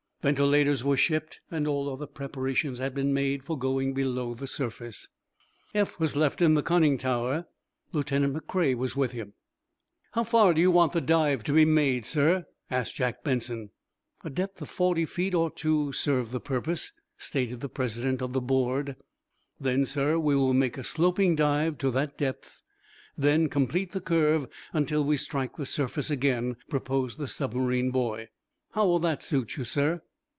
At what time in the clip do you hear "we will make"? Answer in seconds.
20.19-20.77